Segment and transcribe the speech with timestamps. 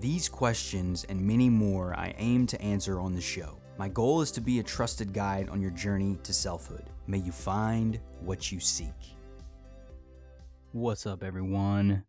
[0.00, 3.58] These questions and many more I aim to answer on the show.
[3.78, 6.84] My goal is to be a trusted guide on your journey to selfhood.
[7.06, 9.16] May you find what you seek.
[10.72, 12.04] What's up, everyone?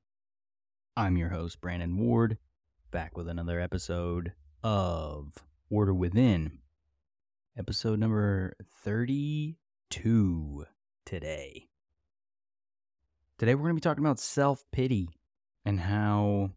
[0.98, 2.38] I'm your host, Brandon Ward,
[2.91, 5.34] back with another episode of
[5.70, 6.59] Order Within,
[7.57, 10.65] episode number 32
[11.05, 11.67] today.
[13.38, 15.09] Today, we're going to be talking about self pity
[15.65, 16.52] and how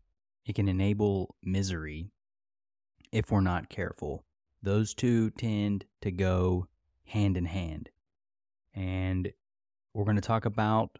[0.48, 2.10] it can enable misery
[3.12, 4.24] if we're not careful.
[4.62, 6.66] Those two tend to go
[7.04, 7.90] hand in hand.
[8.74, 9.30] And
[9.92, 10.98] we're going to talk about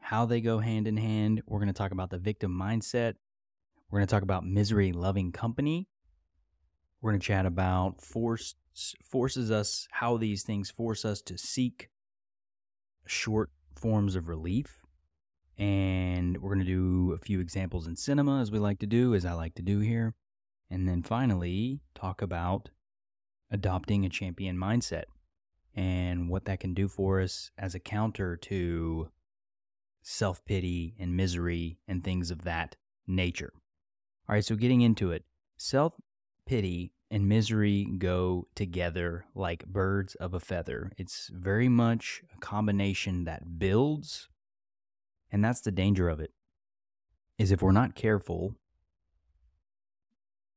[0.00, 1.42] how they go hand in hand.
[1.46, 3.14] We're going to talk about the victim mindset.
[3.90, 5.88] We're going to talk about misery loving company.
[7.02, 8.54] We're going to chat about force
[9.02, 11.88] forces us how these things force us to seek
[13.06, 14.80] short forms of relief
[15.58, 19.14] and we're going to do a few examples in cinema, as we like to do,
[19.14, 20.14] as I like to do here.
[20.70, 22.70] And then finally, talk about
[23.50, 25.04] adopting a champion mindset
[25.74, 29.08] and what that can do for us as a counter to
[30.02, 33.52] self pity and misery and things of that nature.
[34.28, 35.24] All right, so getting into it,
[35.56, 35.94] self
[36.46, 40.90] pity and misery go together like birds of a feather.
[40.98, 44.28] It's very much a combination that builds
[45.36, 46.30] and that's the danger of it.
[47.36, 48.54] Is if we're not careful,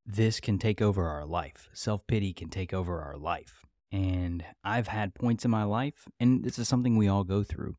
[0.06, 1.68] this can take over our life.
[1.74, 3.66] Self pity can take over our life.
[3.92, 7.76] And I've had points in my life, and this is something we all go through,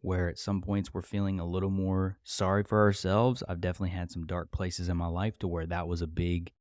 [0.00, 3.42] where at some points we're feeling a little more sorry for ourselves.
[3.46, 6.52] I've definitely had some dark places in my life to where that was a big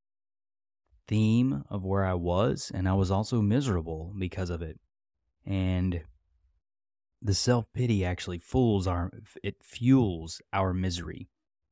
[1.07, 4.81] theme of where I was, and I was also miserable because of it.
[5.45, 6.01] And
[7.21, 9.11] the self pity actually fools our
[9.43, 11.29] it fuels our misery.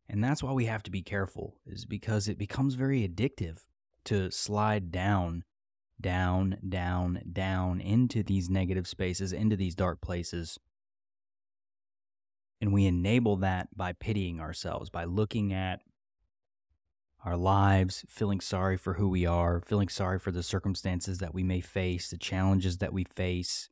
[0.07, 3.57] And that's why we have to be careful is because it becomes very addictive
[4.06, 5.44] to slide down
[6.00, 10.59] down down down into these negative spaces, into these dark places.
[12.62, 15.81] And we enable that by pitying ourselves, by looking at
[17.23, 21.44] our lives, feeling sorry for who we are, feeling sorry for the circumstances that we
[21.44, 23.69] may face, the challenges that we face,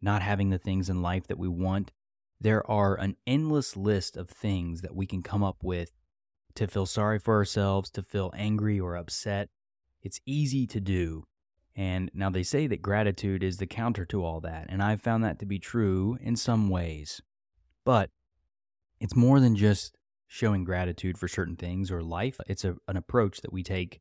[0.00, 1.92] not having the things in life that we want,
[2.40, 5.92] there are an endless list of things that we can come up with
[6.54, 9.48] to feel sorry for ourselves, to feel angry or upset.
[10.02, 11.24] It's easy to do.
[11.74, 15.22] And now they say that gratitude is the counter to all that, and I've found
[15.22, 17.22] that to be true in some ways.
[17.84, 18.10] But
[18.98, 22.40] it's more than just showing gratitude for certain things or life.
[22.48, 24.00] It's a, an approach that we take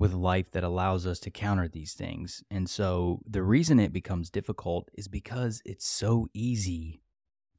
[0.00, 2.42] with life that allows us to counter these things.
[2.50, 7.02] And so the reason it becomes difficult is because it's so easy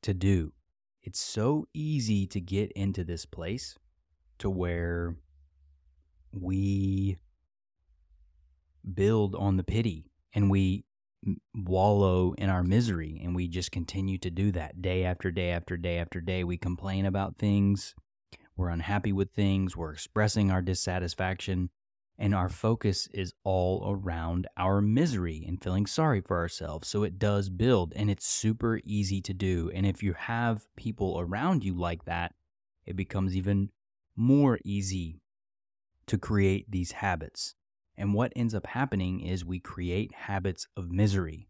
[0.02, 0.52] to do.
[1.04, 3.78] It's so easy to get into this place
[4.40, 5.16] to where
[6.34, 7.18] we
[8.92, 10.84] build on the pity and we
[11.54, 15.78] wallow in our misery and we just continue to do that day after day after
[15.78, 16.44] day after day.
[16.44, 17.94] We complain about things,
[18.58, 21.70] we're unhappy with things, we're expressing our dissatisfaction
[22.22, 26.88] and our focus is all around our misery and feeling sorry for ourselves.
[26.88, 29.72] So it does build and it's super easy to do.
[29.74, 32.36] And if you have people around you like that,
[32.86, 33.72] it becomes even
[34.16, 35.20] more easy
[36.06, 37.56] to create these habits.
[37.98, 41.48] And what ends up happening is we create habits of misery.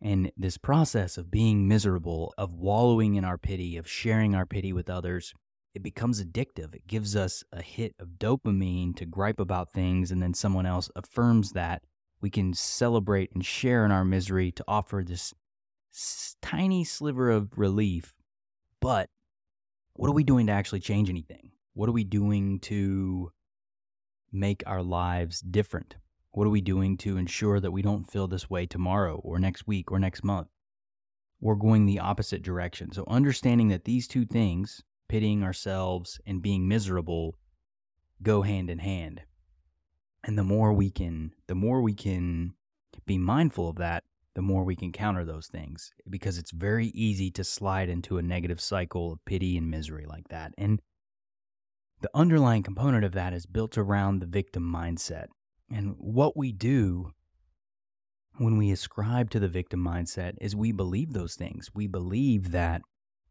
[0.00, 4.72] And this process of being miserable, of wallowing in our pity, of sharing our pity
[4.72, 5.34] with others,
[5.74, 6.74] it becomes addictive.
[6.74, 10.90] It gives us a hit of dopamine to gripe about things, and then someone else
[10.96, 11.82] affirms that.
[12.20, 15.32] We can celebrate and share in our misery to offer this
[16.42, 18.14] tiny sliver of relief.
[18.80, 19.08] But
[19.94, 21.50] what are we doing to actually change anything?
[21.74, 23.30] What are we doing to
[24.32, 25.96] make our lives different?
[26.32, 29.66] What are we doing to ensure that we don't feel this way tomorrow or next
[29.66, 30.48] week or next month?
[31.40, 32.92] We're going the opposite direction.
[32.92, 37.34] So, understanding that these two things, pitying ourselves and being miserable
[38.22, 39.22] go hand in hand.
[40.22, 42.54] And the more we can the more we can
[43.06, 44.04] be mindful of that,
[44.36, 48.22] the more we can counter those things because it's very easy to slide into a
[48.22, 50.54] negative cycle of pity and misery like that.
[50.56, 50.80] And
[52.02, 55.26] the underlying component of that is built around the victim mindset.
[55.72, 57.10] And what we do
[58.38, 61.70] when we ascribe to the victim mindset is we believe those things.
[61.74, 62.82] We believe that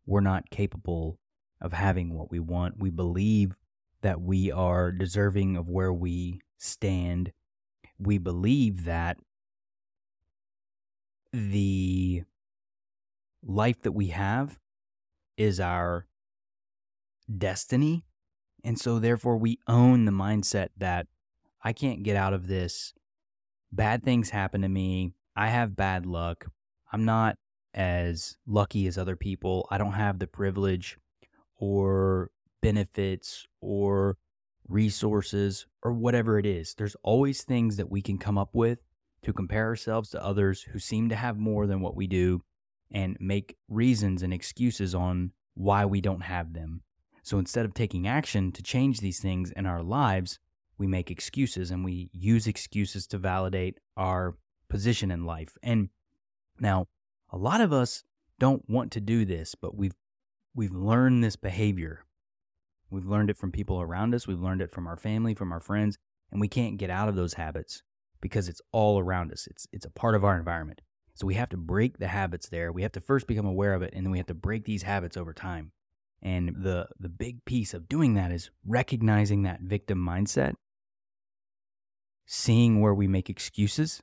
[0.06, 1.20] we're not capable
[1.62, 2.80] of having what we want.
[2.80, 3.56] We believe
[4.02, 7.32] that we are deserving of where we stand.
[7.98, 9.18] We believe that
[11.34, 12.24] the
[13.44, 14.58] life that we have
[15.38, 16.06] is our
[17.38, 18.06] destiny.
[18.64, 21.08] And so, therefore, we own the mindset that
[21.64, 22.94] I can't get out of this.
[23.72, 25.14] Bad things happen to me.
[25.36, 26.48] I have bad luck.
[26.92, 27.38] I'm not
[27.74, 29.68] as lucky as other people.
[29.70, 30.98] I don't have the privilege
[31.60, 34.18] or benefits or
[34.68, 36.74] resources or whatever it is.
[36.74, 38.84] There's always things that we can come up with
[39.24, 42.42] to compare ourselves to others who seem to have more than what we do
[42.92, 46.82] and make reasons and excuses on why we don't have them.
[47.22, 50.40] So instead of taking action to change these things in our lives,
[50.78, 54.38] we make excuses and we use excuses to validate our
[54.70, 55.58] position in life.
[55.62, 55.90] And
[56.60, 56.88] now,
[57.32, 58.04] a lot of us
[58.40, 59.96] don't want to do this, but we've
[60.54, 62.06] we've learned this behavior.
[62.90, 65.60] We've learned it from people around us, we've learned it from our family, from our
[65.60, 65.98] friends,
[66.32, 67.84] and we can't get out of those habits
[68.22, 69.48] because it's all around us.
[69.48, 70.82] It's it's a part of our environment.
[71.14, 72.72] So we have to break the habits there.
[72.72, 74.84] We have to first become aware of it and then we have to break these
[74.84, 75.72] habits over time.
[76.22, 80.56] And the the big piece of doing that is recognizing that victim mindset,
[82.26, 84.02] seeing where we make excuses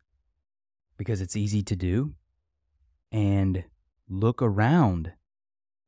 [0.96, 2.14] because it's easy to do
[3.12, 3.64] and
[4.08, 5.12] look around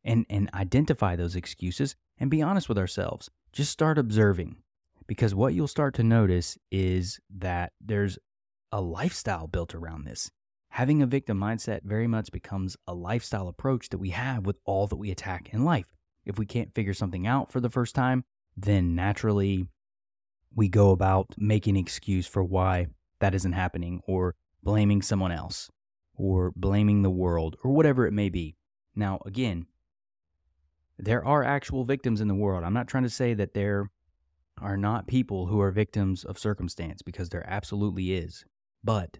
[0.04, 3.30] and and identify those excuses and be honest with ourselves.
[3.52, 4.56] Just start observing
[5.06, 8.18] because what you'll start to notice is that there's
[8.70, 10.30] a lifestyle built around this.
[10.70, 14.86] Having a victim mindset very much becomes a lifestyle approach that we have with all
[14.86, 15.94] that we attack in life.
[16.26, 18.24] If we can't figure something out for the first time,
[18.54, 19.68] then naturally
[20.54, 22.88] we go about making an excuse for why
[23.20, 25.70] that isn't happening or blaming someone else
[26.14, 28.56] or blaming the world or whatever it may be.
[28.94, 29.66] Now, again,
[30.98, 32.64] there are actual victims in the world.
[32.64, 33.90] I'm not trying to say that there
[34.60, 38.44] are not people who are victims of circumstance because there absolutely is.
[38.82, 39.18] But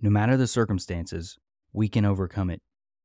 [0.00, 1.36] no matter the circumstances,
[1.72, 2.60] we can overcome it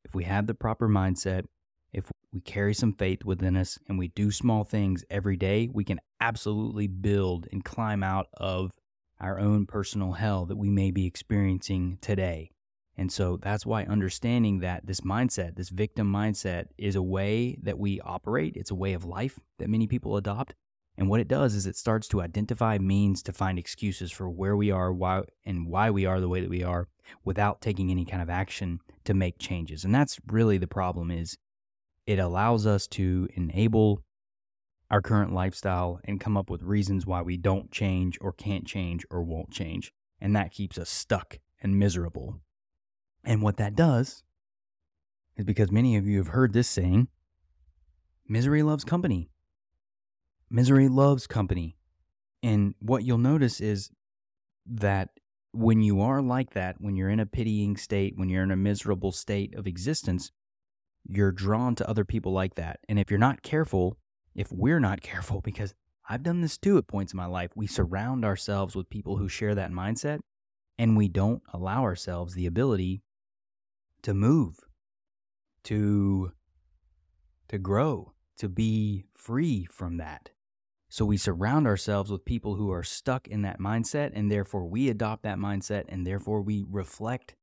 [0.06, 1.46] if we have the proper mindset,
[1.94, 5.84] if we carry some faith within us, and we do small things every day, we
[5.84, 8.72] can absolutely build and climb out of
[9.20, 12.52] our own personal hell that we may be experiencing today.
[12.98, 17.80] And so that's why understanding that this mindset, this victim mindset, is a way that
[17.80, 20.54] we operate, it's a way of life that many people adopt.
[20.98, 24.58] And what it does is it starts to identify means to find excuses for where
[24.58, 26.90] we are, why and why we are the way that we are
[27.24, 29.86] without taking any kind of action to make changes.
[29.86, 31.38] And that's really the problem is
[32.06, 34.04] it allows us to enable
[34.90, 39.06] our current lifestyle and come up with reasons why we don't change or can't change
[39.10, 39.94] or won't change.
[40.20, 42.42] And that keeps us stuck and miserable.
[43.24, 44.24] And what that does
[45.38, 47.08] is because many of you have heard this saying
[48.28, 49.30] misery loves company.
[50.50, 51.78] Misery loves company.
[52.44, 53.92] And what you'll notice is
[54.66, 55.10] that
[55.54, 58.58] when you are like that, when you're in a pitying state, when you're in a
[58.58, 60.32] miserable state of existence,
[61.08, 62.80] you're drawn to other people like that.
[62.88, 63.98] And if you're not careful,
[64.36, 65.74] if we're not careful, because
[66.10, 69.30] I've done this too at points in my life, we surround ourselves with people who
[69.30, 70.20] share that mindset
[70.78, 73.04] and we don't allow ourselves the ability
[74.04, 74.60] to move,
[75.66, 76.32] to
[77.48, 80.30] to grow, to be free from that.
[80.90, 84.90] So we surround ourselves with people who are stuck in that mindset and therefore we
[84.90, 87.36] adopt that mindset and therefore we reflect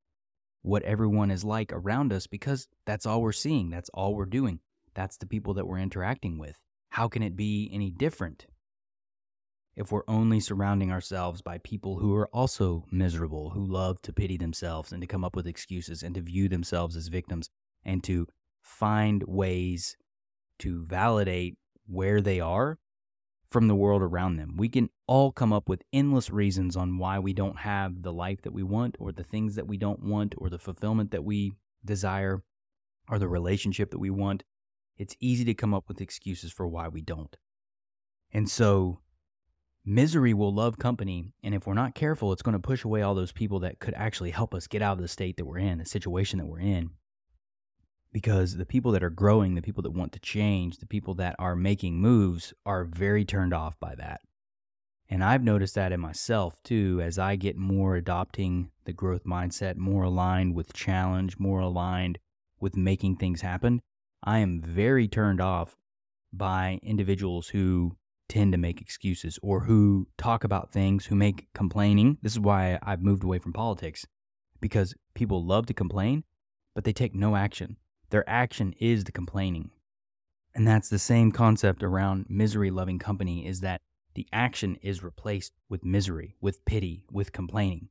[0.63, 4.61] what everyone is like around us because that's all we're seeing, that's all we're doing.
[4.95, 6.57] That's the people that we're interacting with.
[6.91, 8.47] How can it be any different
[9.79, 14.37] if we're only surrounding ourselves by people who are also miserable, who love to pity
[14.37, 17.49] themselves and to come up with excuses and to view themselves as victims
[17.85, 18.27] and to
[18.61, 19.97] find ways
[20.59, 21.57] to validate
[21.87, 22.81] where they are
[23.53, 24.57] from the world around them.
[24.57, 28.43] We can all come up with endless reasons on why we don't have the life
[28.43, 31.53] that we want, or the things that we don't want, or the fulfillment that we
[31.85, 32.43] desire,
[33.09, 34.43] or the relationship that we want.
[34.97, 37.37] It's easy to come up with excuses for why we don't.
[38.33, 38.99] And so
[39.89, 41.33] misery will love company.
[41.43, 43.95] And if we're not careful, it's going to push away all those people that could
[43.95, 46.61] actually help us get out of the state that we're in, the situation that we're
[46.61, 46.91] in.
[48.13, 51.37] Because the people that are growing, the people that want to change, the people that
[51.39, 54.21] are making moves are very turned off by that.
[55.11, 59.77] And I've noticed that in myself too, as I get more adopting the growth mindset,
[59.77, 62.19] more aligned with challenge, more aligned
[62.61, 63.81] with making things happen.
[64.23, 65.77] I am very turned off
[66.33, 67.97] by individuals who
[68.29, 72.19] tend to make excuses or who talk about things, who make complaining.
[72.23, 74.07] This is why I've moved away from politics
[74.61, 76.25] because people love to complain,
[76.75, 77.77] but they take no action.
[78.11, 79.71] Their action is the complaining.
[80.55, 83.81] And that's the same concept around misery loving company is that
[84.15, 87.89] the action is replaced with misery, with pity, with complaining.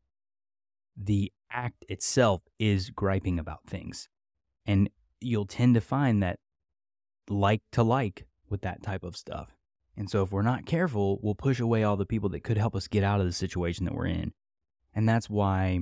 [0.97, 4.09] The act itself is griping about things.
[4.65, 4.89] And
[5.21, 6.39] you'll tend to find that
[7.29, 9.56] like to like with that type of stuff.
[9.97, 12.75] And so if we're not careful, we'll push away all the people that could help
[12.75, 14.31] us get out of the situation that we're in.
[14.93, 15.79] And that's why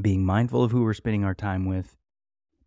[0.00, 1.96] being mindful of who we're spending our time with,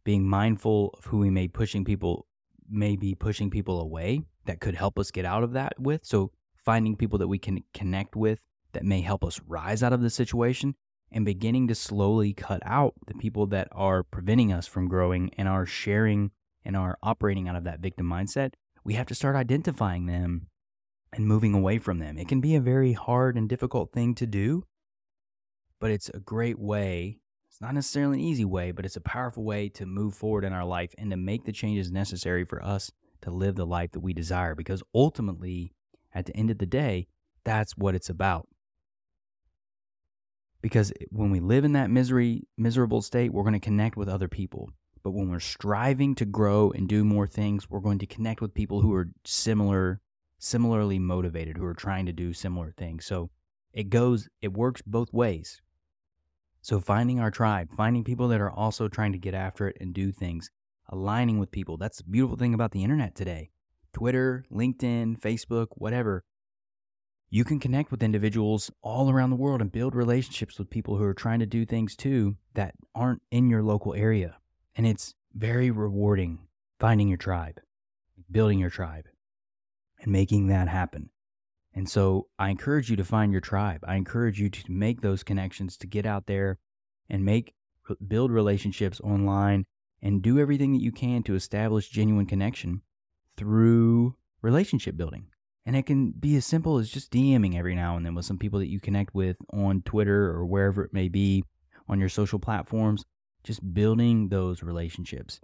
[0.04, 2.26] being mindful of who we may pushing people
[2.70, 6.06] may be pushing people away that could help us get out of that with.
[6.06, 6.32] So
[6.66, 10.10] finding people that we can connect with that may help us rise out of the
[10.10, 10.76] situation
[11.12, 15.48] and beginning to slowly cut out the people that are preventing us from growing and
[15.48, 16.32] are sharing
[16.64, 20.48] and are operating out of that victim mindset, we have to start identifying them
[21.12, 22.18] and moving away from them.
[22.18, 24.66] It can be a very hard and difficult thing to do,
[25.80, 27.20] but it's a great way.
[27.50, 30.54] It's not necessarily an easy way, but it's a powerful way to move forward in
[30.54, 34.00] our life and to make the changes necessary for us to live the life that
[34.02, 34.56] we desire.
[34.56, 35.74] Because ultimately,
[36.14, 37.08] at the end of the day,
[37.44, 38.48] that's what it's about.
[40.62, 44.28] Because when we live in that misery, miserable state, we're going to connect with other
[44.28, 44.70] people.
[45.04, 48.54] But when we're striving to grow and do more things, we're going to connect with
[48.54, 50.02] people who are similar,
[50.38, 53.06] similarly motivated, who are trying to do similar things.
[53.06, 53.30] So
[53.74, 55.62] it goes, it works both ways.
[56.62, 59.94] So finding our tribe, finding people that are also trying to get after it and
[59.94, 60.52] do things,
[60.90, 61.78] aligning with people.
[61.78, 63.52] That's the beautiful thing about the internet today.
[63.94, 66.24] Twitter, LinkedIn, Facebook, whatever
[67.32, 71.04] you can connect with individuals all around the world and build relationships with people who
[71.04, 74.38] are trying to do things too that aren't in your local area.
[74.76, 76.40] And it's very rewarding
[76.80, 77.60] finding your tribe,
[78.32, 79.06] building your tribe,
[80.02, 81.10] and making that happen.
[81.74, 83.84] And so I encourage you to find your tribe.
[83.88, 86.58] I encourage you to make those connections, to get out there
[87.10, 87.54] and make
[88.08, 89.66] build relationships online
[90.02, 92.82] and do everything that you can to establish genuine connection
[93.36, 95.28] through relationship building.
[95.66, 98.38] And it can be as simple as just DMing every now and then with some
[98.38, 101.44] people that you connect with on Twitter or wherever it may be
[101.88, 103.06] on your social platforms.
[103.44, 105.40] Just building those relationships.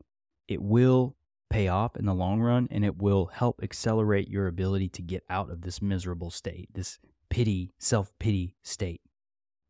[0.48, 1.16] It will
[1.50, 5.24] pay off in the long run and it will help accelerate your ability to get
[5.30, 7.00] out of this miserable state, this
[7.30, 9.02] pity, self pity state,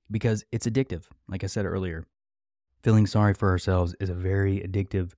[0.09, 1.03] because it's addictive.
[1.27, 2.05] Like I said earlier,
[2.81, 5.13] feeling sorry for ourselves is a very addictive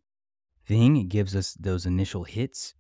[0.66, 0.98] thing.
[0.98, 2.76] It gives us those initial hits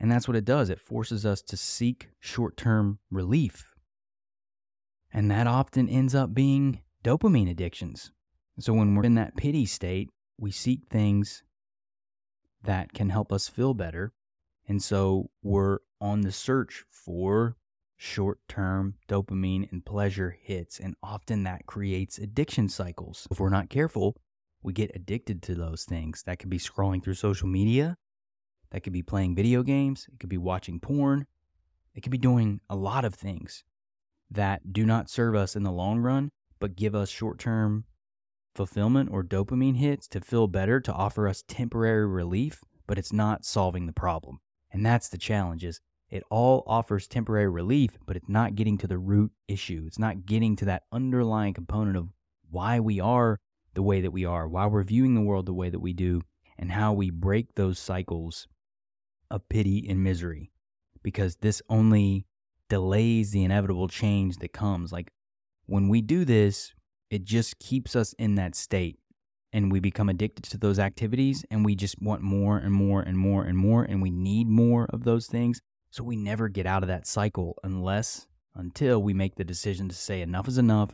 [0.00, 0.70] and that's what it does.
[0.70, 3.74] It forces us to seek short term relief.
[5.12, 8.12] And that often ends up being dopamine addictions.
[8.60, 11.44] So when we're in that pity state, we seek things
[12.62, 14.12] that can help us feel better.
[14.66, 17.56] And so we're on the search for
[17.96, 20.78] short term dopamine and pleasure hits.
[20.78, 23.26] And often that creates addiction cycles.
[23.30, 24.16] If we're not careful,
[24.62, 26.22] we get addicted to those things.
[26.24, 27.96] That could be scrolling through social media,
[28.70, 31.26] that could be playing video games, it could be watching porn,
[31.94, 33.64] it could be doing a lot of things
[34.30, 37.84] that do not serve us in the long run, but give us short term
[38.58, 43.44] fulfillment or dopamine hits to feel better, to offer us temporary relief, but it's not
[43.44, 44.40] solving the problem.
[44.72, 48.88] And that's the challenge is it all offers temporary relief, but it's not getting to
[48.88, 49.84] the root issue.
[49.86, 52.08] It's not getting to that underlying component of
[52.50, 53.38] why we are
[53.74, 56.22] the way that we are, why we're viewing the world the way that we do,
[56.58, 58.48] and how we break those cycles
[59.30, 60.50] of pity and misery
[61.04, 62.26] because this only
[62.68, 64.90] delays the inevitable change that comes.
[64.90, 65.12] Like
[65.66, 66.72] when we do this,
[67.10, 68.98] it just keeps us in that state
[69.52, 73.16] and we become addicted to those activities and we just want more and more and
[73.16, 75.62] more and more and we need more of those things.
[75.90, 79.94] So we never get out of that cycle unless until we make the decision to
[79.94, 80.90] say enough is enough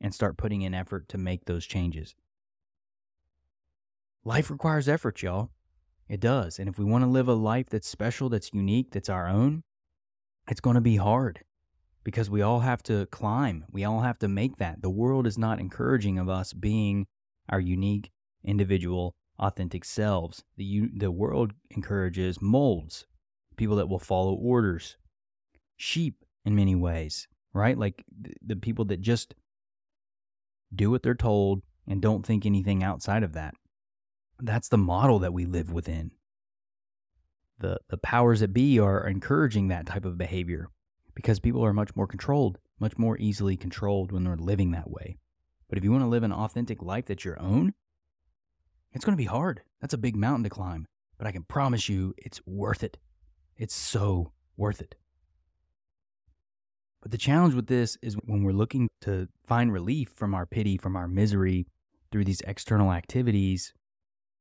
[0.00, 2.14] and start putting in effort to make those changes.
[4.24, 5.50] Life requires effort, y'all.
[6.08, 6.58] It does.
[6.58, 9.62] And if we want to live a life that's special, that's unique, that's our own,
[10.46, 11.40] it's going to be hard
[12.08, 13.66] because we all have to climb.
[13.70, 14.80] We all have to make that.
[14.80, 17.06] The world is not encouraging of us being
[17.50, 18.10] our unique,
[18.42, 20.42] individual, authentic selves.
[20.56, 23.04] The, the world encourages molds,
[23.58, 24.96] people that will follow orders,
[25.76, 27.76] sheep in many ways, right?
[27.76, 28.02] Like
[28.42, 29.34] the, people that just
[30.74, 33.52] do what they're told and don't think anything outside of that
[34.40, 36.12] that's the model that we live within.
[37.58, 40.70] The, the powers that be are encouraging that type of behavior
[41.18, 45.16] because people are much more controlled, much more easily controlled when they're living that way.
[45.68, 47.74] But if you want to live an authentic life that's your own,
[48.92, 49.62] it's going to be hard.
[49.80, 50.86] That's a big mountain to climb.
[51.18, 52.98] But I can promise you it's worth it.
[53.56, 54.94] It's so worth it.
[57.02, 60.78] But the challenge with this is when we're looking to find relief from our pity,
[60.78, 61.66] from our misery
[62.12, 63.74] through these external activities,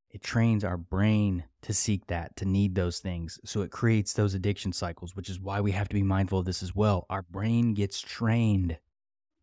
[0.10, 3.40] it trains our brain to seek that, to need those things.
[3.44, 6.46] So it creates those addiction cycles, which is why we have to be mindful of
[6.46, 7.06] this as well.
[7.10, 8.78] Our brain gets trained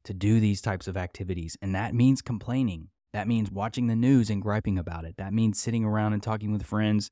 [0.05, 2.89] to do these types of activities, and that means complaining.
[3.13, 5.17] That means watching the news and griping about it.
[5.19, 7.11] That means sitting around and talking with friends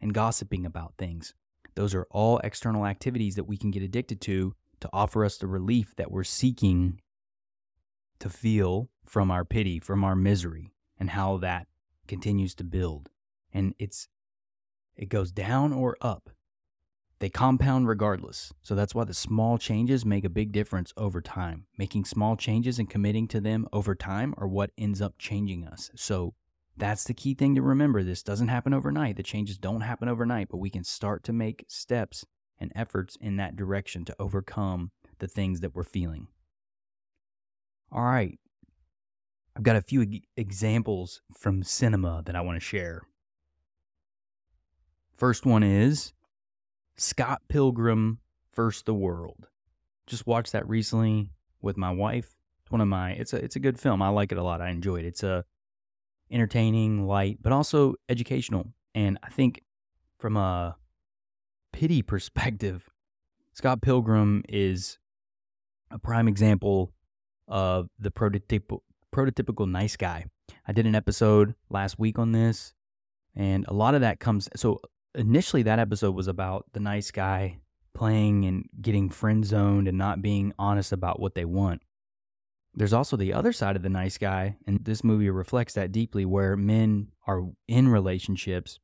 [0.00, 1.34] and gossiping about things.
[1.74, 5.46] Those are all external activities that we can get addicted to to offer us the
[5.46, 7.00] relief that we're seeking
[8.18, 11.66] to feel from our pity, from our misery, and how that
[12.06, 13.10] continues to build.
[13.52, 14.08] And it's
[14.96, 16.30] it goes down or up.
[17.18, 18.52] They compound regardless.
[18.62, 21.66] So that's why the small changes make a big difference over time.
[21.78, 25.90] Making small changes and committing to them over time are what ends up changing us.
[25.94, 26.34] So
[26.76, 28.02] that's the key thing to remember.
[28.02, 29.16] This doesn't happen overnight.
[29.16, 32.24] The changes don't happen overnight, but we can start to make steps
[32.58, 36.26] and efforts in that direction to overcome the things that we're feeling.
[37.92, 38.38] All right.
[39.56, 43.02] I've got a few examples from cinema that I want to share.
[45.14, 46.14] First one is
[46.96, 48.18] Scott Pilgrim
[48.54, 48.82] vs.
[48.82, 49.48] the World.
[50.06, 51.30] Just watched that recently
[51.60, 52.34] with my wife.
[52.62, 54.00] It's one of my it's a it's a good film.
[54.02, 54.60] I like it a lot.
[54.60, 55.04] I enjoy it.
[55.04, 55.44] It's a
[56.30, 58.72] entertaining, light, but also educational.
[58.94, 59.62] And I think
[60.18, 60.76] from a
[61.72, 62.88] pity perspective,
[63.52, 64.98] Scott Pilgrim is
[65.90, 66.94] a prime example
[67.46, 68.80] of the prototypical
[69.14, 70.26] prototypical nice guy.
[70.66, 72.72] I did an episode last week on this,
[73.34, 74.48] and a lot of that comes.
[74.56, 74.80] So
[75.14, 77.58] initially, that episode was about the nice guy
[77.94, 81.82] playing and getting friend zoned and not being honest about what they want.
[82.74, 86.24] There's also the other side of the nice guy, and this movie reflects that deeply,
[86.24, 88.78] where men are in relationships,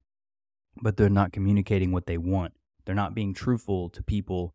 [0.82, 2.52] but they're not communicating what they want.
[2.84, 4.54] They're not being truthful to people,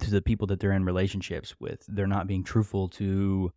[0.00, 1.84] to the people that they're in relationships with.
[1.86, 3.52] They're not being truthful to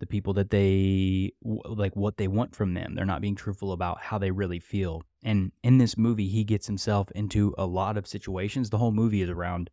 [0.00, 2.94] the people that they like what they want from them.
[2.94, 5.02] They're not being truthful about how they really feel.
[5.22, 8.70] And in this movie, he gets himself into a lot of situations.
[8.70, 9.70] The whole movie is around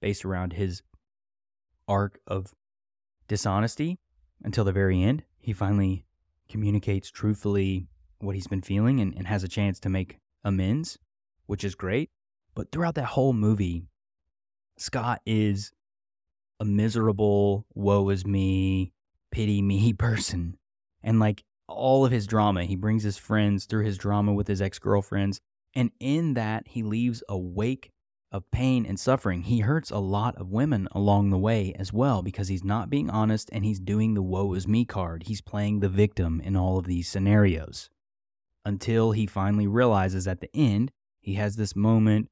[0.00, 0.82] based around his
[1.88, 2.54] arc of
[3.26, 3.98] dishonesty
[4.44, 5.24] until the very end.
[5.38, 6.04] He finally
[6.48, 7.88] communicates truthfully
[8.18, 10.98] what he's been feeling and, and has a chance to make amends,
[11.46, 12.10] which is great.
[12.54, 13.84] But throughout that whole movie,
[14.76, 15.72] Scott is
[16.58, 18.92] a miserable, woe is me,
[19.30, 20.56] pity me person.
[21.02, 24.60] And like all of his drama, he brings his friends through his drama with his
[24.60, 25.40] ex girlfriends.
[25.74, 27.90] And in that, he leaves a wake
[28.32, 29.42] of pain and suffering.
[29.42, 33.10] He hurts a lot of women along the way as well because he's not being
[33.10, 35.24] honest and he's doing the woe is me card.
[35.26, 37.90] He's playing the victim in all of these scenarios
[38.64, 42.28] until he finally realizes at the end, he has this moment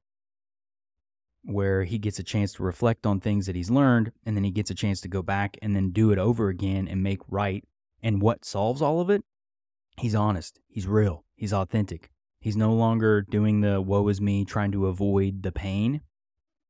[1.43, 4.51] where he gets a chance to reflect on things that he's learned and then he
[4.51, 7.63] gets a chance to go back and then do it over again and make right.
[8.01, 9.23] And what solves all of it?
[9.97, 12.09] He's honest, he's real, he's authentic.
[12.39, 16.01] He's no longer doing the woe is me, trying to avoid the pain,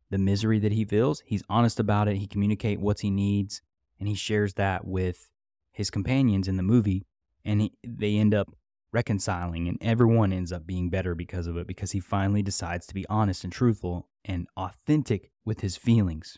[0.10, 1.21] the misery that he feels.
[1.25, 2.17] He's honest about it.
[2.17, 3.62] He communicates what he needs,
[3.99, 5.29] and he shares that with
[5.71, 7.05] his companions in the movie.
[7.45, 8.51] And he, they end up
[8.91, 12.95] reconciling, and everyone ends up being better because of it, because he finally decides to
[12.95, 16.38] be honest and truthful and authentic with his feelings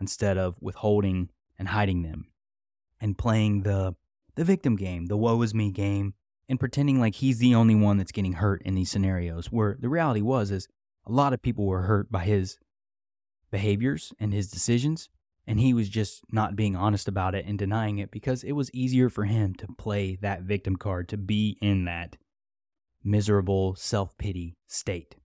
[0.00, 2.26] instead of withholding and hiding them
[3.00, 3.94] and playing the
[4.36, 6.14] the victim game, the woe is me game
[6.48, 9.88] and pretending like he's the only one that's getting hurt in these scenarios where the
[9.88, 10.68] reality was is
[11.06, 12.58] a lot of people were hurt by his
[13.50, 15.08] behaviors and his decisions
[15.46, 18.70] and he was just not being honest about it and denying it because it was
[18.72, 22.16] easier for him to play that victim card to be in that
[23.02, 25.16] miserable self-pity state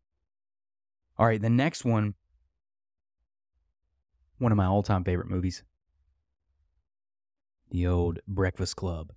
[1.19, 2.15] all right the next one
[4.39, 5.61] one of my all-time favorite movies
[7.69, 9.11] the old breakfast club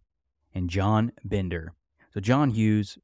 [0.54, 1.72] and john bender
[2.12, 2.98] so John Hughes,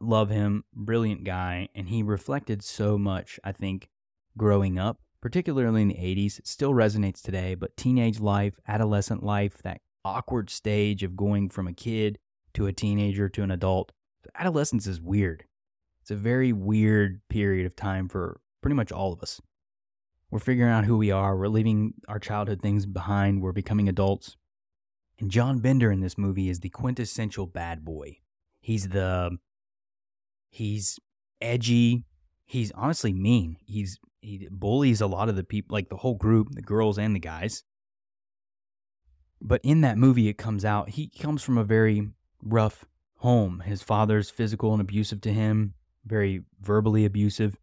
[0.00, 3.90] love him, brilliant guy, and he reflected so much, I think,
[4.38, 6.38] growing up, particularly in the 80s.
[6.38, 11.68] It still resonates today, but teenage life, adolescent life, that awkward stage of going from
[11.68, 12.18] a kid
[12.54, 13.92] to a teenager to an adult.
[14.34, 15.44] Adolescence is weird.
[16.00, 19.42] It's a very weird period of time for pretty much all of us.
[20.30, 24.38] We're figuring out who we are, we're leaving our childhood things behind, we're becoming adults.
[25.20, 28.20] And John Bender in this movie is the quintessential bad boy.
[28.62, 29.36] He's the
[30.48, 30.98] he's
[31.42, 32.06] edgy.
[32.46, 33.58] He's honestly mean.
[33.66, 37.14] He's he bullies a lot of the people, like the whole group, the girls and
[37.14, 37.64] the guys.
[39.42, 42.08] But in that movie, it comes out he comes from a very
[42.42, 42.86] rough
[43.18, 43.60] home.
[43.66, 45.74] His father's physical and abusive to him,
[46.06, 47.58] very verbally abusive.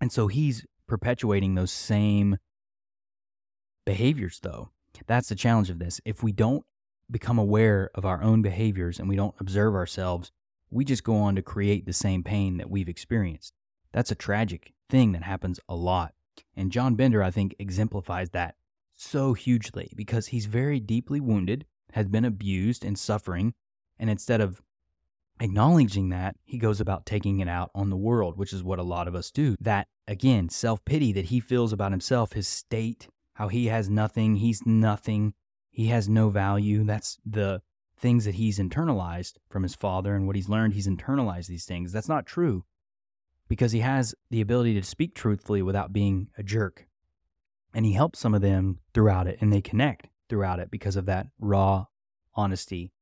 [0.00, 2.38] And so he's perpetuating those same
[3.84, 4.70] behaviors, though.
[5.06, 6.00] That's the challenge of this.
[6.04, 6.64] If we don't
[7.10, 10.32] become aware of our own behaviors and we don't observe ourselves,
[10.70, 13.54] we just go on to create the same pain that we've experienced.
[13.92, 16.14] That's a tragic thing that happens a lot.
[16.56, 18.56] And John Bender, I think, exemplifies that
[18.94, 23.54] so hugely because he's very deeply wounded, has been abused and suffering.
[23.98, 24.60] And instead of
[25.40, 28.84] acknowledging that, he goes about taking it out on the world, which is what a
[28.84, 29.56] lot of us do.
[29.60, 34.36] That, again, self pity that he feels about himself, his state, how he has nothing,
[34.36, 35.34] he's nothing,
[35.70, 36.84] he has no value.
[36.84, 37.62] That's the
[37.98, 40.74] things that he's internalized from his father and what he's learned.
[40.74, 41.92] He's internalized these things.
[41.92, 42.64] That's not true
[43.48, 46.86] because he has the ability to speak truthfully without being a jerk.
[47.74, 51.06] And he helps some of them throughout it and they connect throughout it because of
[51.06, 51.86] that raw
[52.34, 52.92] honesty.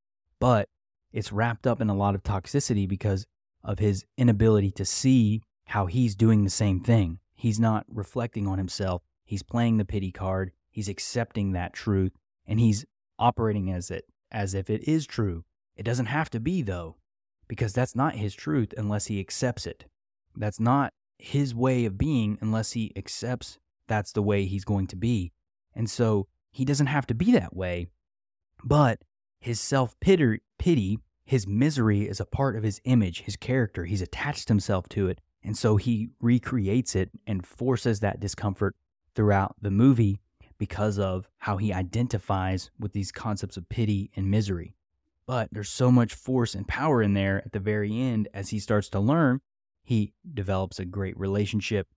[0.40, 0.68] But
[1.14, 3.24] it's wrapped up in a lot of toxicity because
[3.62, 7.20] of his inability to see how he's doing the same thing.
[7.36, 9.00] He's not reflecting on himself.
[9.24, 10.50] He's playing the pity card.
[10.70, 12.12] He's accepting that truth
[12.46, 12.84] and he's
[13.16, 15.44] operating as it as if it is true.
[15.76, 16.96] It doesn't have to be though,
[17.46, 19.84] because that's not his truth unless he accepts it.
[20.36, 24.96] That's not his way of being unless he accepts that's the way he's going to
[24.96, 25.32] be.
[25.76, 27.86] And so he doesn't have to be that way,
[28.64, 28.98] but
[29.44, 33.84] his self pity, his misery is a part of his image, his character.
[33.84, 35.20] He's attached himself to it.
[35.42, 38.74] And so he recreates it and forces that discomfort
[39.14, 40.18] throughout the movie
[40.56, 44.76] because of how he identifies with these concepts of pity and misery.
[45.26, 48.58] But there's so much force and power in there at the very end as he
[48.58, 49.42] starts to learn.
[49.82, 51.88] He develops a great relationship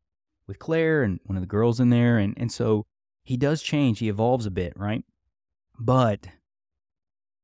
[0.47, 2.17] with Claire and one of the girls in there.
[2.17, 2.85] And, and so
[3.23, 5.05] he does change, he evolves a bit, right?
[5.79, 6.27] But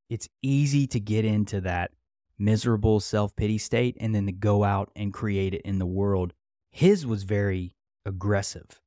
[0.10, 1.92] it's easy to get into that
[2.38, 6.34] miserable self pity state and then to go out and create it in the world.
[6.72, 8.82] His was very aggressive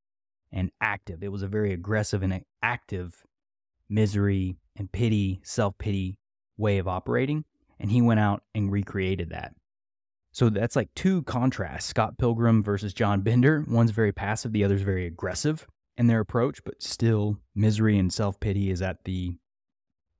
[0.52, 1.22] and active.
[1.22, 3.24] It was a very aggressive and active
[3.88, 6.18] misery and pity, self pity
[6.56, 7.44] way of operating.
[7.78, 9.54] And he went out and recreated that.
[10.32, 13.64] So that's like two contrasts Scott Pilgrim versus John Bender.
[13.68, 18.38] One's very passive, the other's very aggressive in their approach, but still, misery and self
[18.38, 19.36] pity is at the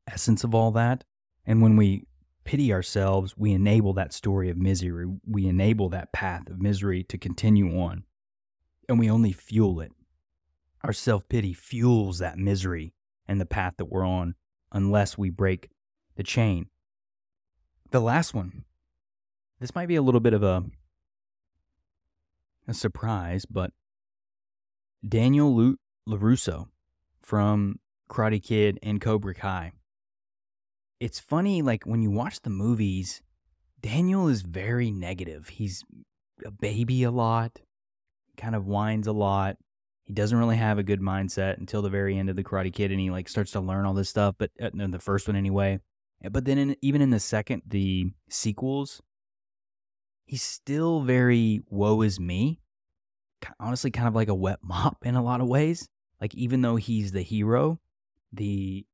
[0.07, 1.05] essence of all that.
[1.45, 2.07] And when we
[2.45, 5.07] pity ourselves, we enable that story of misery.
[5.27, 8.05] We enable that path of misery to continue on.
[8.89, 9.93] And we only fuel it.
[10.85, 12.95] Our self pity fuels that misery
[13.27, 14.35] and the path that we're on
[14.73, 15.71] unless we break
[16.17, 16.67] the chain.
[17.91, 18.65] The last one
[19.59, 20.65] this might be a little bit of a
[22.69, 23.73] a surprise, but
[25.07, 26.69] Daniel Lu- LaRusso
[27.23, 27.79] from
[28.11, 29.73] Karate Kid and Cobra Kai.
[30.99, 33.23] It's funny, like when you watch the movies,
[33.81, 35.49] Daniel is very negative.
[35.49, 35.85] He's
[36.45, 37.61] a baby a lot,
[38.37, 39.57] kind of whines a lot.
[40.05, 42.93] He doesn't really have a good mindset until the very end of the Karate Kid,
[42.93, 44.37] and he like starts to learn all this stuff.
[44.39, 45.81] But uh, in the first one, anyway.
[46.31, 49.03] But then, in, even in the second, the sequels,
[50.25, 52.61] he's still very woe is me.
[53.61, 55.89] Honestly, kind of like a wet mop in a lot of ways.
[56.21, 57.81] Like even though he's the hero,
[58.33, 58.87] the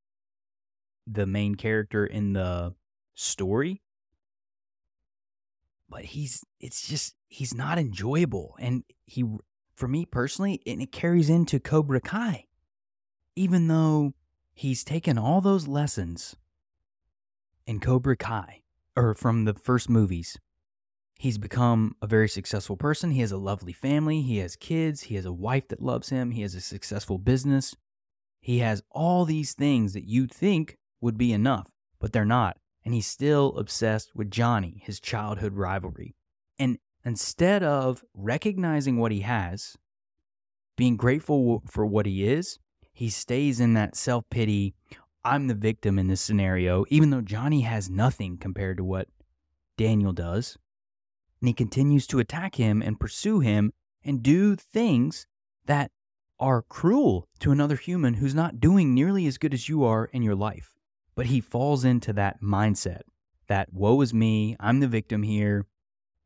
[1.06, 2.74] the main character in the
[3.14, 3.82] story,
[5.88, 9.24] but he's it's just he's not enjoyable and he
[9.74, 12.46] for me personally and it carries into Cobra Kai.
[13.34, 14.12] Even though
[14.52, 16.36] he's taken all those lessons
[17.66, 18.62] in Cobra Kai
[18.94, 20.38] or from the first movies
[21.22, 23.12] He's become a very successful person.
[23.12, 24.22] He has a lovely family.
[24.22, 25.02] He has kids.
[25.02, 26.32] He has a wife that loves him.
[26.32, 27.76] He has a successful business.
[28.40, 32.56] He has all these things that you'd think would be enough, but they're not.
[32.84, 36.16] And he's still obsessed with Johnny, his childhood rivalry.
[36.58, 39.76] And instead of recognizing what he has,
[40.76, 42.58] being grateful for what he is,
[42.94, 44.74] he stays in that self pity.
[45.24, 49.08] I'm the victim in this scenario, even though Johnny has nothing compared to what
[49.76, 50.56] Daniel does
[51.42, 53.72] and he continues to attack him and pursue him
[54.04, 55.26] and do things
[55.66, 55.90] that
[56.38, 60.22] are cruel to another human who's not doing nearly as good as you are in
[60.22, 60.78] your life.
[61.14, 63.02] But he falls into that mindset
[63.48, 65.66] that woe is me, I'm the victim here,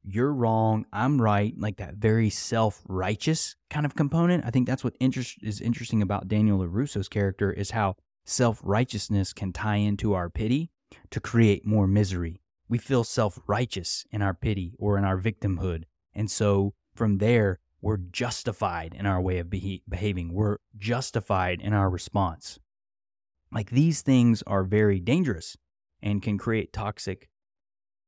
[0.04, 4.44] you're wrong, I'm right, like that very self righteous kind of component.
[4.44, 9.32] I think that's what inter- is interesting about Daniel LaRusso's character is how self righteousness
[9.32, 10.70] can tie into our pity
[11.10, 15.84] to create more misery we feel self righteous in our pity or in our victimhood.
[16.14, 20.32] And so from there, we're justified in our way of beha- behaving.
[20.32, 22.58] We're justified in our response.
[23.52, 25.56] Like these things are very dangerous
[26.02, 27.28] and can create toxic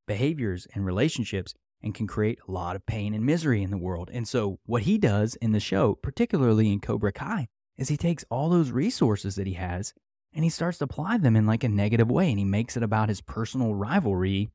[0.07, 4.09] behaviors and relationships and can create a lot of pain and misery in the world.
[4.11, 7.47] And so, what he does in the show, particularly in Cobra Kai,
[7.77, 9.93] is he takes all those resources that he has
[10.33, 12.29] and he starts to apply them in like a negative way.
[12.29, 14.49] And he makes it about his personal rivalry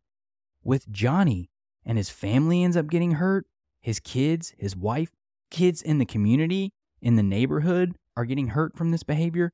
[0.63, 1.51] with Johnny.
[1.87, 3.47] And his family ends up getting hurt.
[3.81, 5.11] His kids his wife
[5.51, 9.53] kids in the community in the neighborhood are getting hurt from this behavior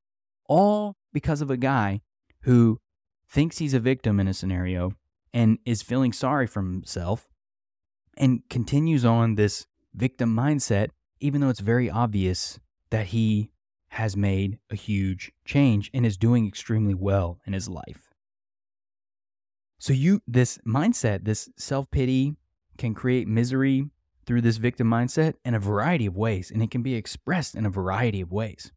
[0.50, 2.02] all because of a guy
[2.42, 2.80] who
[3.30, 4.92] thinks he's a victim in a scenario
[5.32, 7.28] and is feeling sorry for himself
[8.18, 10.88] and continues on this victim mindset
[11.20, 12.58] even though it's very obvious
[12.90, 13.52] that he
[13.90, 18.12] has made a huge change and is doing extremely well in his life.
[19.78, 22.34] So you this mindset, this self-pity
[22.76, 23.90] can create misery
[24.26, 27.66] through this victim mindset in a variety of ways and it can be expressed in
[27.66, 28.72] a variety of ways.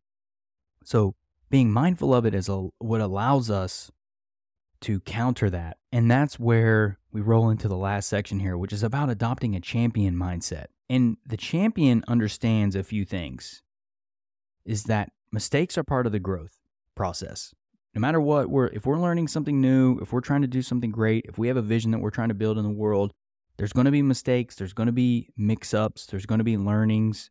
[0.84, 1.16] So
[1.54, 3.92] being mindful of it is a, what allows us
[4.82, 5.78] to counter that.
[5.92, 9.60] And that's where we roll into the last section here, which is about adopting a
[9.60, 10.66] champion mindset.
[10.90, 13.62] And the champion understands a few things
[14.66, 16.58] is that mistakes are part of the growth
[16.96, 17.54] process.
[17.94, 20.90] No matter what, we're if we're learning something new, if we're trying to do something
[20.90, 23.14] great, if we have a vision that we're trying to build in the world,
[23.58, 27.30] there's going to be mistakes, there's going to be mix-ups, there's going to be learnings,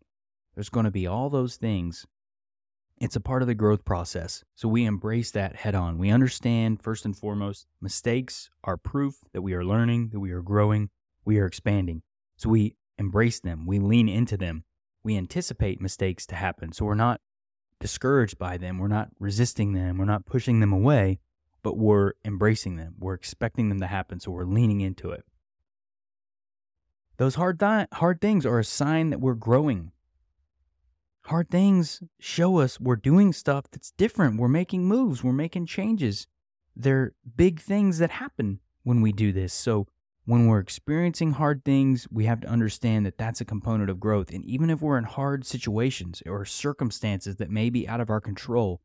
[0.55, 2.07] there's going to be all those things.
[3.03, 4.45] It's a part of the growth process.
[4.55, 5.99] So we embrace that head on.
[5.99, 10.41] We understand first and foremost, mistakes are proof that we are learning, that we are
[10.41, 10.89] growing,
[11.25, 12.03] we are expanding.
[12.37, 14.63] So we embrace them, we lean into them,
[15.03, 16.71] we anticipate mistakes to happen.
[16.71, 17.21] So we're not
[17.81, 21.19] discouraged by them, we're not resisting them, we're not pushing them away,
[21.65, 22.95] but we're embracing them.
[23.01, 25.25] We're expecting them to happen, so we're leaning into it.
[27.17, 29.91] Those hard th- hard things are a sign that we're growing.
[31.27, 34.41] Hard things show us we're doing stuff that's different.
[34.41, 36.27] We're making moves, we're making changes.
[36.75, 39.53] They're big things that happen when we do this.
[39.53, 39.87] So
[40.25, 44.31] when we're experiencing hard things, we have to understand that that's a component of growth.
[44.31, 48.21] And even if we're in hard situations or circumstances that may be out of our
[48.21, 48.81] control,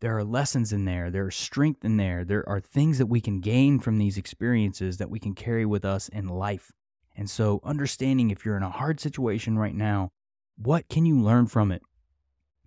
[0.00, 3.20] there are lessons in there, there are strength in there, there are things that we
[3.20, 6.72] can gain from these experiences that we can carry with us in life.
[7.16, 10.12] And so, understanding if you're in a hard situation right now,
[10.60, 11.82] what can you learn from it?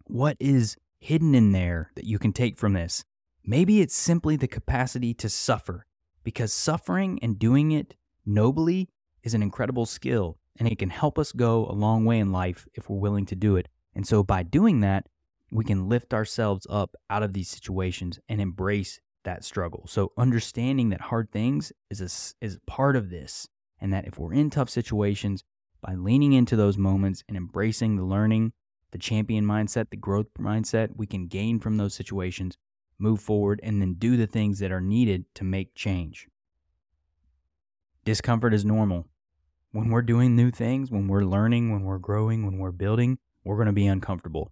[0.05, 3.03] What is hidden in there that you can take from this?
[3.43, 5.85] Maybe it's simply the capacity to suffer
[6.23, 8.89] because suffering and doing it nobly
[9.23, 12.67] is an incredible skill and it can help us go a long way in life
[12.75, 13.67] if we're willing to do it.
[13.93, 15.07] And so by doing that,
[15.51, 19.85] we can lift ourselves up out of these situations and embrace that struggle.
[19.87, 23.47] So understanding that hard things is a, is part of this
[23.81, 25.43] and that if we're in tough situations
[25.81, 28.53] by leaning into those moments and embracing the learning,
[28.91, 32.57] the champion mindset, the growth mindset we can gain from those situations,
[32.99, 36.27] move forward, and then do the things that are needed to make change.
[38.03, 39.07] Discomfort is normal.
[39.71, 43.55] When we're doing new things, when we're learning, when we're growing, when we're building, we're
[43.55, 44.51] going to be uncomfortable.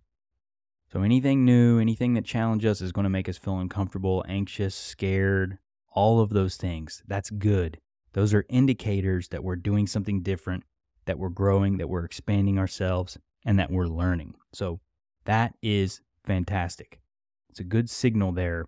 [0.91, 4.73] So anything new, anything that challenges us is going to make us feel uncomfortable, anxious,
[4.73, 5.59] scared,
[5.91, 7.03] all of those things.
[7.07, 7.79] That's good.
[8.13, 10.63] Those are indicators that we're doing something different,
[11.09, 14.35] that we're growing, that we're expanding ourselves, and that we're learning.
[14.53, 14.79] So
[15.25, 17.01] that is fantastic.
[17.49, 18.67] It's a good signal there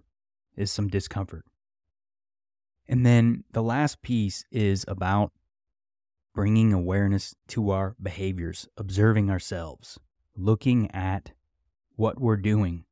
[0.58, 1.45] is some discomfort.
[2.88, 5.34] And then the last piece is about
[6.34, 9.99] bringing awareness to our behaviors, observing ourselves,
[10.36, 11.34] looking at
[11.95, 12.86] what we're doing.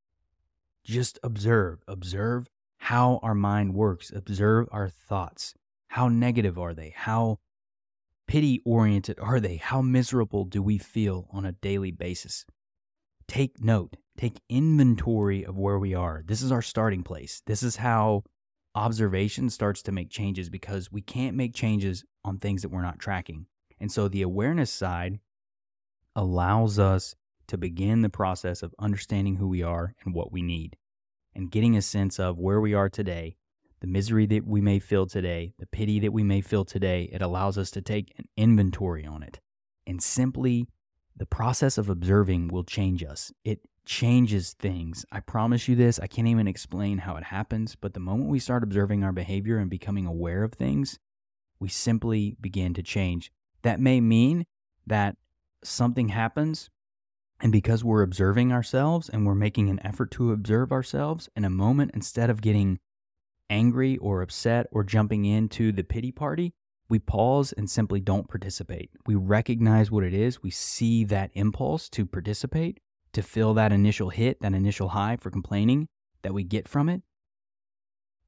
[0.84, 5.56] Just observe, observe how our mind works, observe our thoughts.
[5.88, 6.94] How negative are they?
[6.96, 7.40] How
[8.30, 9.56] pity oriented are they?
[9.56, 12.46] How miserable do we feel on a daily basis?
[13.28, 16.22] Take note, take inventory of where we are.
[16.24, 17.42] This is our starting place.
[17.48, 18.24] This is how
[18.76, 23.00] observation starts to make changes because we can't make changes on things that we're not
[23.00, 23.48] tracking.
[23.80, 25.18] And so the awareness side
[26.16, 27.16] allows us
[27.48, 30.78] to begin the process of understanding who we are and what we need
[31.34, 33.38] and getting a sense of where we are today,
[33.82, 37.10] the misery that we may feel today, the pity that we may feel today.
[37.12, 39.40] It allows us to take an inventory on it
[39.90, 40.68] and simply
[41.18, 43.34] the process of observing will change us.
[43.44, 45.04] It changes things.
[45.12, 46.00] I promise you this.
[46.00, 49.58] I can't even explain how it happens, but the moment we start observing our behavior
[49.58, 51.00] and becoming aware of things,
[51.60, 53.32] we simply begin to change.
[53.64, 54.46] That may mean
[54.86, 55.18] that
[55.64, 56.70] something happens,
[57.42, 61.50] and because we're observing ourselves and we're making an effort to observe ourselves in a
[61.50, 62.80] moment, instead of getting
[63.50, 66.54] angry or upset or jumping into the pity party,
[66.90, 68.90] we pause and simply don't participate.
[69.06, 70.42] We recognize what it is.
[70.42, 72.80] We see that impulse to participate
[73.14, 75.88] to feel that initial hit, that initial high for complaining
[76.22, 77.02] that we get from it,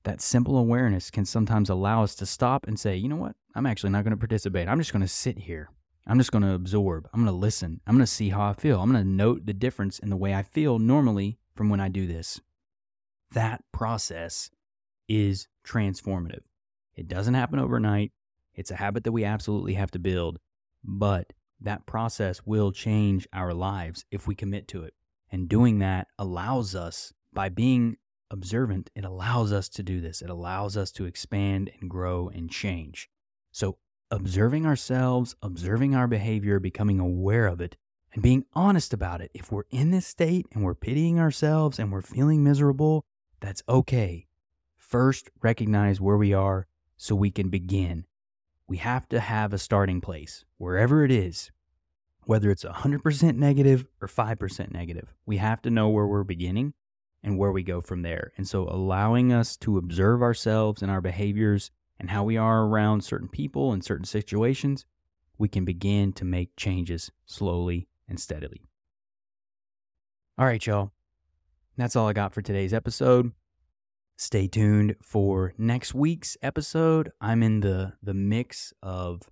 [0.03, 3.35] that simple awareness can sometimes allow us to stop and say, you know what?
[3.53, 4.67] I'm actually not going to participate.
[4.67, 5.69] I'm just going to sit here
[6.07, 7.07] I'm just going to absorb.
[7.13, 7.79] I'm going to listen.
[7.85, 8.81] I'm going to see how I feel.
[8.81, 11.89] I'm going to note the difference in the way I feel normally from when I
[11.89, 12.41] do this.
[13.31, 14.49] That process
[15.11, 16.43] is transformative.
[16.95, 18.13] It doesn't happen overnight.
[18.55, 20.39] It's a habit that we absolutely have to build,
[20.83, 24.93] but that process will change our lives if we commit to it.
[25.29, 27.97] And doing that allows us, by being
[28.29, 30.21] observant, it allows us to do this.
[30.21, 33.09] It allows us to expand and grow and change.
[33.51, 33.77] So,
[34.09, 37.77] observing ourselves, observing our behavior, becoming aware of it,
[38.13, 39.31] and being honest about it.
[39.33, 43.05] If we're in this state and we're pitying ourselves and we're feeling miserable,
[43.39, 44.27] that's okay.
[44.91, 48.03] First, recognize where we are so we can begin.
[48.67, 51.49] We have to have a starting place, wherever it is,
[52.25, 55.13] whether it's 100% negative or 5% negative.
[55.25, 56.73] We have to know where we're beginning
[57.23, 58.33] and where we go from there.
[58.35, 63.05] And so, allowing us to observe ourselves and our behaviors and how we are around
[63.05, 64.85] certain people and certain situations,
[65.37, 68.67] we can begin to make changes slowly and steadily.
[70.37, 70.91] All right, y'all.
[71.77, 73.31] That's all I got for today's episode.
[74.21, 77.11] Stay tuned for next week's episode.
[77.19, 79.23] I'm in the the mix of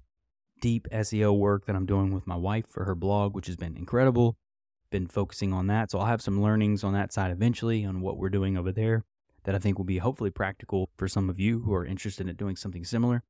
[0.62, 3.78] deep SEO work that I'm doing with my wife for her blog, which has been
[3.78, 4.36] incredible.
[4.90, 5.92] Been focusing on that.
[5.92, 9.06] So I'll have some learnings on that side eventually on what we're doing over there
[9.44, 12.36] that I think will be hopefully practical for some of you who are interested in
[12.36, 13.22] doing something similar.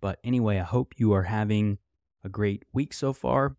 [0.00, 1.76] But anyway, I hope you are having
[2.24, 3.56] a great week so far.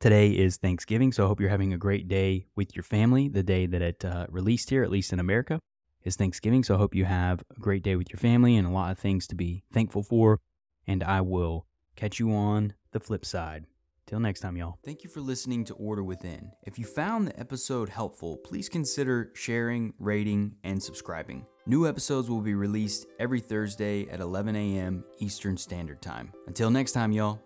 [0.00, 3.28] Today is Thanksgiving, so I hope you're having a great day with your family.
[3.28, 5.60] The day that it uh, released here, at least in America,
[6.04, 6.62] is Thanksgiving.
[6.62, 8.98] So I hope you have a great day with your family and a lot of
[8.98, 10.40] things to be thankful for.
[10.86, 13.64] And I will catch you on the flip side.
[14.06, 14.78] Till next time, y'all.
[14.84, 16.52] Thank you for listening to Order Within.
[16.64, 21.46] If you found the episode helpful, please consider sharing, rating, and subscribing.
[21.64, 25.04] New episodes will be released every Thursday at 11 a.m.
[25.20, 26.34] Eastern Standard Time.
[26.46, 27.40] Until next time, y'all.